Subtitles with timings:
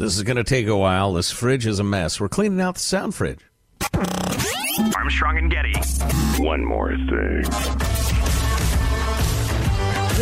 [0.00, 1.12] This is going to take a while.
[1.12, 2.18] This fridge is a mess.
[2.18, 3.40] We're cleaning out the sound fridge.
[4.96, 5.74] Armstrong and Getty.
[6.42, 7.44] One more thing.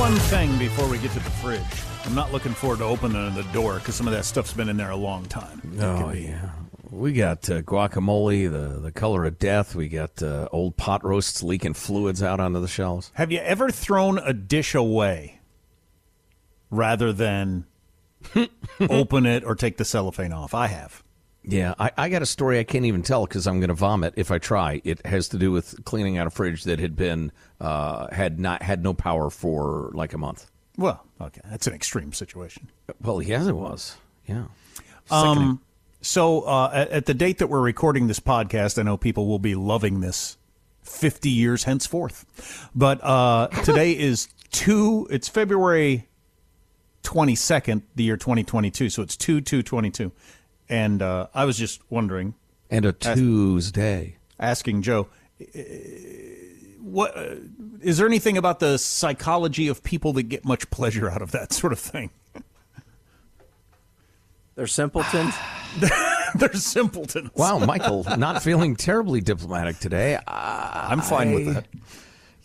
[0.00, 1.60] One thing before we get to the fridge.
[2.06, 4.78] I'm not looking forward to opening the door because some of that stuff's been in
[4.78, 5.60] there a long time.
[5.78, 6.52] Oh yeah,
[6.90, 9.74] we got uh, guacamole, the the color of death.
[9.74, 13.10] We got uh, old pot roasts leaking fluids out onto the shelves.
[13.12, 15.40] Have you ever thrown a dish away
[16.70, 17.66] rather than
[18.80, 20.54] open it or take the cellophane off?
[20.54, 21.02] I have.
[21.48, 24.14] Yeah, I, I got a story I can't even tell because I'm going to vomit
[24.16, 24.80] if I try.
[24.84, 28.62] It has to do with cleaning out a fridge that had been uh, had not
[28.62, 30.50] had no power for like a month.
[30.76, 32.68] Well, okay, that's an extreme situation.
[33.00, 33.96] Well, yes, it was.
[34.26, 34.46] Yeah.
[35.10, 35.60] Um,
[36.00, 39.38] so uh, at, at the date that we're recording this podcast, I know people will
[39.38, 40.36] be loving this
[40.82, 42.70] 50 years henceforth.
[42.74, 45.06] But uh, today is two.
[45.10, 46.05] It's February
[47.06, 48.90] 22nd, the year 2022.
[48.90, 50.12] So it's two two twenty two,
[50.68, 52.34] and uh, I was just wondering,
[52.70, 54.16] And a Tuesday.
[54.38, 55.08] asking Joe,
[55.40, 55.60] uh,
[56.80, 57.36] what uh,
[57.80, 61.52] is there anything about the psychology of people that get much pleasure out of that
[61.52, 62.10] sort of thing?
[64.54, 65.34] They're simpletons.
[66.34, 67.30] They're simpletons.
[67.34, 70.18] Wow, Michael, not feeling terribly diplomatic today.
[70.26, 71.66] I'm fine with that.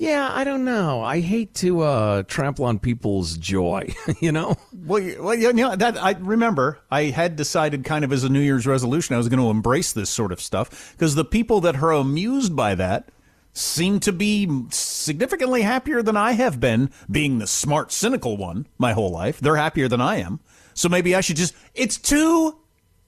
[0.00, 1.02] Yeah, I don't know.
[1.02, 3.94] I hate to uh, trample on people's joy.
[4.20, 4.56] you know.
[4.72, 8.30] Well, you- well, you know that I remember I had decided kind of as a
[8.30, 11.60] New Year's resolution I was going to embrace this sort of stuff because the people
[11.60, 13.10] that are amused by that
[13.52, 18.94] seem to be significantly happier than I have been, being the smart, cynical one my
[18.94, 19.38] whole life.
[19.38, 20.40] They're happier than I am.
[20.72, 21.54] So maybe I should just.
[21.74, 22.56] It's two,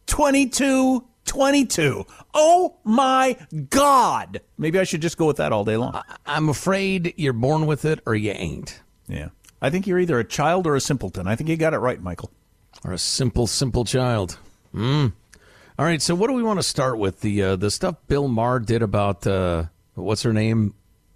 [0.07, 2.07] twenty-two, twenty-two.
[2.35, 3.37] Oh my
[3.71, 4.41] God!
[4.59, 6.01] Maybe I should just go with that all day long.
[6.27, 8.81] I'm afraid you're born with it or you ain't.
[9.09, 9.29] Yeah,
[9.61, 11.27] I think you're either a child or a simpleton.
[11.27, 12.31] I think you got it right, Michael.
[12.85, 14.39] Or a simple, simple child.
[14.75, 15.13] Mm.
[15.79, 17.21] All right, so what do we want to start with?
[17.21, 20.75] The uh, the stuff Bill Maher did about uh, what's her name?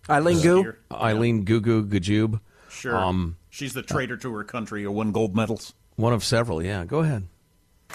[0.08, 0.72] Eileen Gu.
[0.92, 2.40] Eileen Gugu Gajub.
[2.68, 2.96] Sure.
[2.96, 5.72] Um, She's the traitor to her country who won gold medals.
[5.96, 6.62] one of several.
[6.62, 7.26] Yeah, go ahead.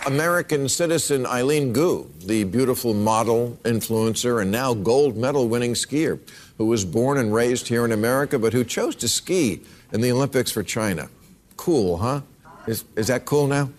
[0.05, 6.19] American citizen Eileen Gu, the beautiful model, influencer, and now gold medal winning skier,
[6.57, 9.61] who was born and raised here in America, but who chose to ski
[9.91, 11.07] in the Olympics for China.
[11.55, 12.21] Cool, huh?
[12.65, 13.69] Is, is that cool now?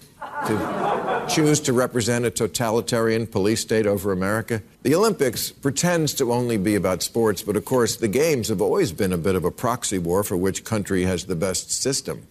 [0.47, 4.63] To choose to represent a totalitarian police state over America?
[4.83, 8.93] The Olympics pretends to only be about sports, but of course, the Games have always
[8.93, 12.27] been a bit of a proxy war for which country has the best system.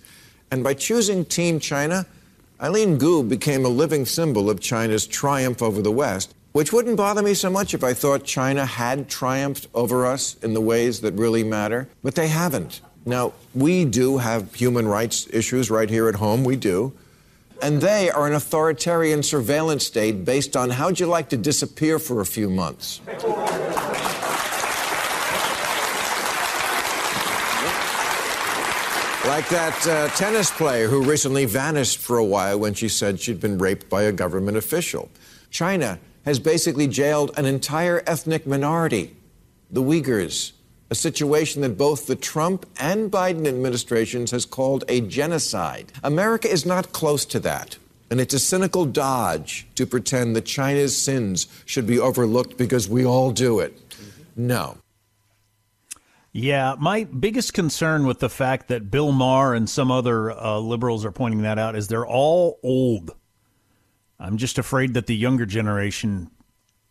[0.50, 2.06] And by choosing Team China,
[2.62, 7.24] Eileen Gu became a living symbol of China's triumph over the West, which wouldn't bother
[7.24, 11.16] me so much if I thought China had triumphed over us in the ways that
[11.16, 12.82] really matter, but they haven't.
[13.04, 16.94] Now, we do have human rights issues right here at home, we do.
[17.64, 22.22] And they are an authoritarian surveillance state based on how'd you like to disappear for
[22.22, 23.02] a few months?
[29.32, 33.40] Like that uh, tennis player who recently vanished for a while when she said she'd
[33.40, 35.10] been raped by a government official.
[35.50, 39.16] China has basically jailed an entire ethnic minority,
[39.72, 40.52] the Uyghurs,
[40.90, 45.94] a situation that both the Trump and Biden administrations has called a genocide.
[46.04, 47.78] America is not close to that.
[48.10, 53.06] And it's a cynical dodge to pretend that China's sins should be overlooked because we
[53.06, 53.80] all do it.
[54.36, 54.76] No.
[56.34, 61.04] Yeah, my biggest concern with the fact that Bill Maher and some other uh, liberals
[61.04, 63.12] are pointing that out is they're all old.
[64.20, 66.32] I'm just afraid that the younger generation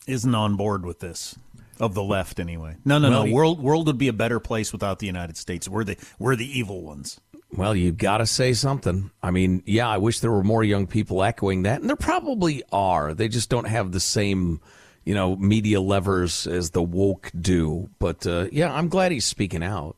[0.06, 1.36] isn't on board with this
[1.78, 2.76] of the left anyway.
[2.84, 3.32] No, no, Well, no.
[3.32, 5.68] World world would be a better place without the United States.
[5.68, 7.18] We're the we're the evil ones.
[7.52, 9.10] Well, you've got to say something.
[9.22, 12.62] I mean, yeah, I wish there were more young people echoing that, and there probably
[12.70, 13.12] are.
[13.12, 14.60] They just don't have the same,
[15.04, 17.90] you know, media levers as the woke do.
[17.98, 19.96] But uh, yeah, I'm glad he's speaking out.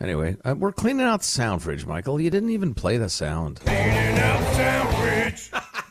[0.00, 2.20] Anyway, uh, we're cleaning out the sound fridge, Michael.
[2.20, 3.60] You didn't even play the sound.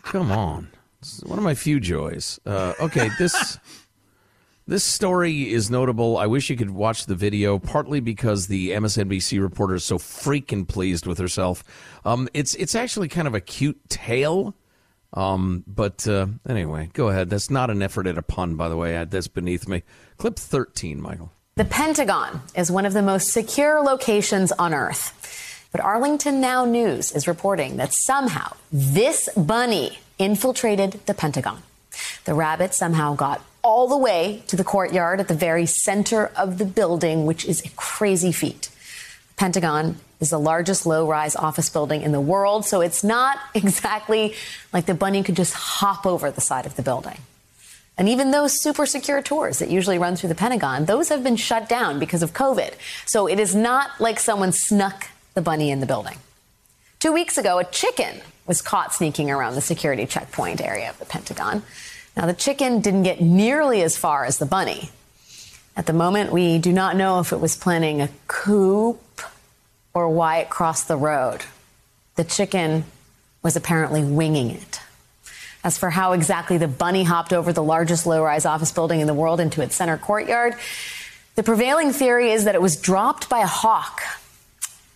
[0.03, 0.69] Come on,
[1.01, 2.39] it's one of my few joys.
[2.45, 3.59] Uh, okay, this.
[4.69, 6.17] This story is notable.
[6.17, 10.67] I wish you could watch the video, partly because the MSNBC reporter is so freaking
[10.67, 11.63] pleased with herself.
[12.03, 14.55] Um, it's it's actually kind of a cute tale.
[15.13, 17.29] Um, but uh, anyway, go ahead.
[17.29, 18.97] That's not an effort at a pun, by the way.
[18.97, 19.83] Uh, That's beneath me.
[20.17, 21.31] Clip 13, Michael.
[21.55, 25.13] The Pentagon is one of the most secure locations on Earth.
[25.71, 31.63] But Arlington Now News is reporting that somehow this bunny infiltrated the Pentagon.
[32.25, 36.57] The rabbit somehow got all the way to the courtyard at the very center of
[36.57, 38.69] the building, which is a crazy feat.
[39.37, 44.33] Pentagon is the largest low rise office building in the world, so it's not exactly
[44.73, 47.19] like the bunny could just hop over the side of the building.
[47.99, 51.35] And even those super secure tours that usually run through the Pentagon, those have been
[51.35, 52.73] shut down because of COVID.
[53.05, 56.17] So it is not like someone snuck the bunny in the building.
[56.99, 61.05] Two weeks ago, a chicken was caught sneaking around the security checkpoint area of the
[61.05, 61.63] Pentagon.
[62.15, 64.89] Now, the chicken didn't get nearly as far as the bunny.
[65.75, 68.97] At the moment, we do not know if it was planning a coup
[69.97, 71.43] or why it crossed the road.
[72.15, 72.85] The chicken
[73.41, 74.79] was apparently winging it.
[75.63, 79.07] As for how exactly the bunny hopped over the largest low rise office building in
[79.07, 80.55] the world into its center courtyard,
[81.35, 84.01] the prevailing theory is that it was dropped by a hawk.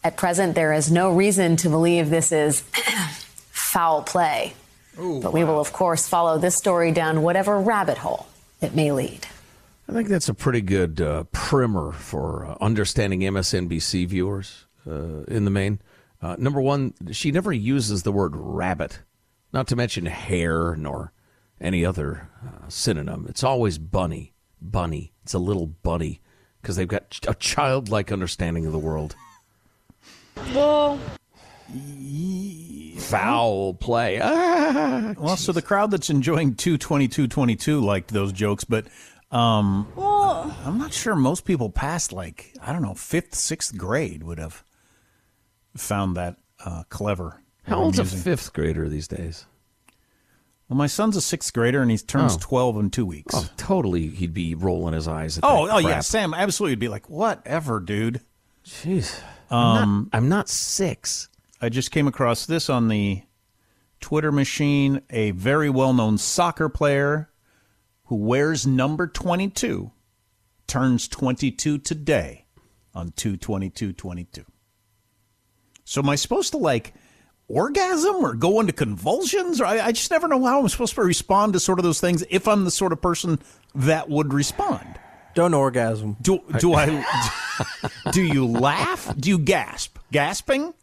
[0.04, 2.62] At present, there is no reason to believe this is
[3.52, 4.54] foul play.
[4.96, 8.28] but we will, of course, follow this story down whatever rabbit hole
[8.62, 9.28] it may lead.
[9.90, 15.46] I think that's a pretty good uh, primer for uh, understanding MSNBC viewers uh, in
[15.46, 15.80] the main.
[16.22, 19.00] Uh, number one, she never uses the word rabbit,
[19.52, 21.12] not to mention hare nor
[21.60, 23.26] any other uh, synonym.
[23.30, 25.14] It's always bunny, bunny.
[25.24, 26.22] It's a little bunny
[26.62, 29.16] because they've got a childlike understanding of the world.
[30.54, 31.00] Well,
[32.98, 34.20] Foul play.
[34.22, 38.88] Ah, Well, so the crowd that's enjoying 22222 liked those jokes, but
[39.32, 44.24] um, well, I'm not sure most people past like I don't know fifth, sixth grade
[44.24, 44.64] would have
[45.76, 47.42] found that uh, clever.
[47.64, 49.46] How old's a fifth grader these days?
[50.68, 52.40] Well, my son's a sixth grader and he turns Oh.
[52.40, 53.34] 12 in two weeks.
[53.36, 54.08] Oh, totally.
[54.08, 56.00] He'd be rolling his eyes at Oh, that oh yeah.
[56.00, 58.22] Sam absolutely would be like, whatever, dude.
[58.66, 59.20] Jeez.
[59.50, 61.28] Um, I'm, not, I'm not six.
[61.62, 63.22] I just came across this on the
[64.00, 65.02] Twitter machine.
[65.10, 67.30] A very well known soccer player
[68.06, 69.92] who wears number 22
[70.68, 72.46] turns 22 today
[72.96, 74.46] on 22222.
[75.92, 76.94] So, am I supposed to like
[77.50, 79.60] orgasm or go into convulsions?
[79.60, 82.00] Or I, I just never know how I'm supposed to respond to sort of those
[82.00, 83.40] things if I'm the sort of person
[83.76, 84.88] that would respond.
[85.36, 86.16] Don't orgasm.
[86.22, 87.04] Do, do I?
[88.14, 89.14] do you laugh?
[89.18, 89.98] Do you gasp?
[90.14, 90.74] Gasping?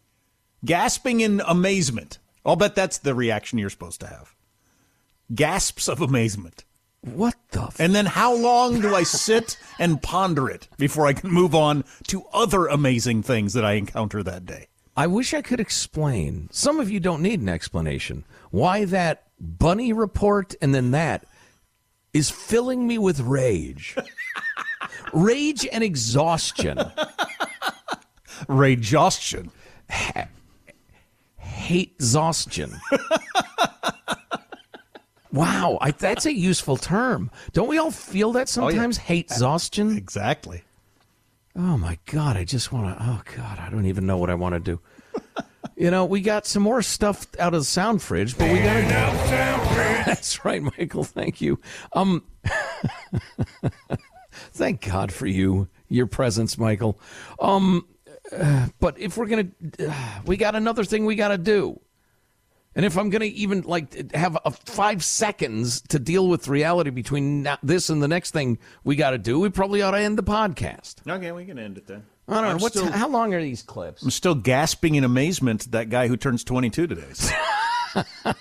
[0.63, 2.19] Gasping in amazement.
[2.45, 4.35] I'll bet that's the reaction you're supposed to have.
[5.33, 6.65] Gasps of amazement.
[7.01, 7.63] What the?
[7.63, 11.55] F- And then how long do I sit and ponder it before I can move
[11.55, 14.67] on to other amazing things that I encounter that day?
[14.99, 16.49] I wish I could explain.
[16.51, 18.25] Some of you don't need an explanation.
[18.51, 21.25] Why that bunny report and then that
[22.11, 23.95] is filling me with rage.
[25.13, 26.79] rage and exhaustion.
[28.49, 29.51] Rage Rageostion.
[31.37, 32.75] Hate exhaustion.
[35.31, 37.31] wow, I, that's a useful term.
[37.53, 38.97] Don't we all feel that oh, sometimes?
[38.97, 39.95] Hate exhaustion?
[39.95, 40.63] Exactly.
[41.61, 43.03] Oh my God, I just want to.
[43.03, 44.79] Oh God, I don't even know what I want to do.
[45.75, 48.81] You know, we got some more stuff out of the sound fridge, but we got
[48.81, 48.87] to.
[50.05, 51.05] That's right, Michael.
[51.05, 51.57] Thank you.
[51.93, 52.23] Um,
[54.51, 56.99] thank God for you, your presence, Michael.
[57.39, 57.87] Um,
[58.35, 59.47] uh, but if we're gonna,
[59.79, 61.79] uh, we got another thing we got to do.
[62.79, 66.91] And if I'm going to even like have a five seconds to deal with reality
[66.91, 70.17] between this and the next thing we got to do, we probably ought to end
[70.17, 71.05] the podcast.
[71.05, 72.05] Okay, we can end it then.
[72.29, 72.63] I don't know.
[72.63, 74.01] What's, still- how long are these clips?
[74.01, 77.03] I'm still gasping in amazement at that guy who turns 22 today.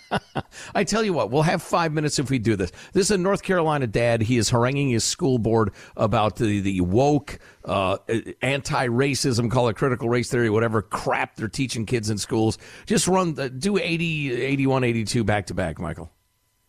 [0.79, 2.71] I tell you what, we'll have five minutes if we do this.
[2.93, 4.23] This is a North Carolina dad.
[4.23, 7.99] He is haranguing his school board about the, the woke, uh,
[8.43, 12.59] anti racism, call it critical race theory, whatever crap they're teaching kids in schools.
[12.87, 16.13] Just run, the, do 80, 81, 82 back to back, Michael.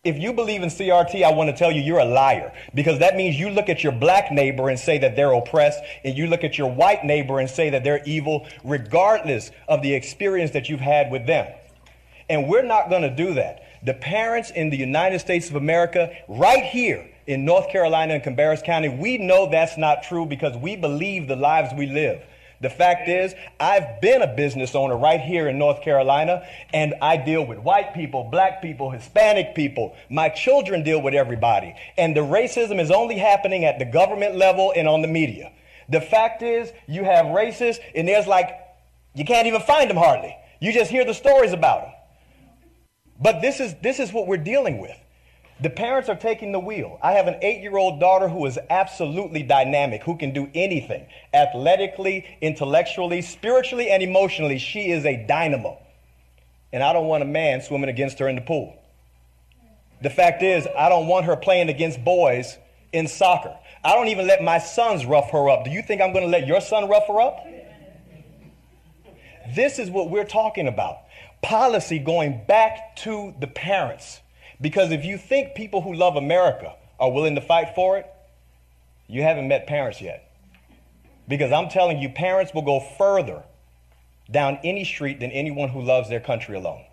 [0.02, 3.14] If you believe in CRT, I want to tell you you're a liar because that
[3.14, 6.42] means you look at your black neighbor and say that they're oppressed, and you look
[6.42, 10.80] at your white neighbor and say that they're evil, regardless of the experience that you've
[10.80, 11.46] had with them.
[12.30, 13.64] And we're not going to do that.
[13.84, 18.62] The parents in the United States of America, right here in North Carolina and Cabarrus
[18.64, 22.22] County, we know that's not true because we believe the lives we live.
[22.60, 27.16] The fact is, I've been a business owner right here in North Carolina, and I
[27.16, 29.96] deal with white people, black people, Hispanic people.
[30.08, 31.74] My children deal with everybody.
[31.98, 35.50] And the racism is only happening at the government level and on the media.
[35.88, 38.50] The fact is, you have racists, and there's like,
[39.14, 40.36] you can't even find them hardly.
[40.60, 41.94] You just hear the stories about them.
[43.20, 44.96] But this is, this is what we're dealing with.
[45.62, 46.98] The parents are taking the wheel.
[47.02, 51.06] I have an eight year old daughter who is absolutely dynamic, who can do anything
[51.34, 54.56] athletically, intellectually, spiritually, and emotionally.
[54.56, 55.78] She is a dynamo.
[56.72, 58.74] And I don't want a man swimming against her in the pool.
[60.02, 62.56] The fact is, I don't want her playing against boys
[62.92, 63.54] in soccer.
[63.84, 65.64] I don't even let my sons rough her up.
[65.64, 67.46] Do you think I'm going to let your son rough her up?
[69.54, 70.96] This is what we're talking about
[71.42, 74.20] policy going back to the parents.
[74.60, 78.06] Because if you think people who love America are willing to fight for it,
[79.06, 80.32] you haven't met parents yet.
[81.26, 83.42] Because I'm telling you, parents will go further
[84.30, 86.84] down any street than anyone who loves their country alone.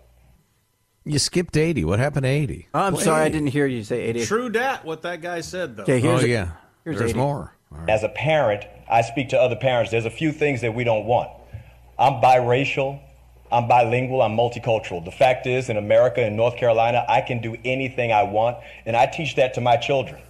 [1.04, 1.84] You skipped 80.
[1.84, 2.68] What happened to 80?
[2.74, 4.26] I'm Play sorry, I didn't hear you say 80.
[4.26, 5.82] True dat, what that guy said, though.
[5.84, 6.50] Okay, here's oh, a- yeah.
[6.84, 7.18] here's There's 80.
[7.18, 7.54] more.
[7.86, 9.90] As a parent, I speak to other parents.
[9.90, 11.30] There's a few things that we don't want.
[11.98, 13.00] I'm biracial.
[13.50, 14.22] I'm bilingual.
[14.22, 15.04] I'm multicultural.
[15.04, 18.96] The fact is, in America, in North Carolina, I can do anything I want, and
[18.96, 20.20] I teach that to my children.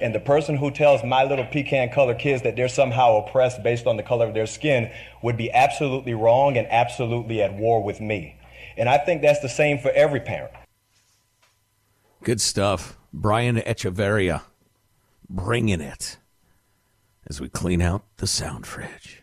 [0.00, 3.86] And the person who tells my little pecan colored kids that they're somehow oppressed based
[3.86, 4.90] on the color of their skin
[5.22, 8.36] would be absolutely wrong and absolutely at war with me.
[8.76, 10.52] And I think that's the same for every parent.
[12.24, 12.98] Good stuff.
[13.12, 14.42] Brian Echevarria
[15.28, 16.18] bringing it
[17.28, 19.22] as we clean out the sound fridge.